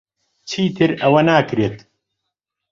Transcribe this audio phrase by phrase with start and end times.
[0.49, 1.77] چیتر ئەوە ناکرێت.